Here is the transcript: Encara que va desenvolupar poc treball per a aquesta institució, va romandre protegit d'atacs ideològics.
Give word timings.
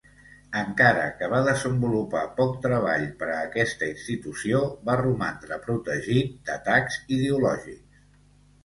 Encara 0.59 1.03
que 1.19 1.27
va 1.33 1.41
desenvolupar 1.47 2.23
poc 2.39 2.57
treball 2.65 3.05
per 3.21 3.29
a 3.35 3.37
aquesta 3.51 3.91
institució, 3.97 4.63
va 4.89 4.97
romandre 5.05 5.61
protegit 5.69 6.35
d'atacs 6.51 7.01
ideològics. 7.21 8.05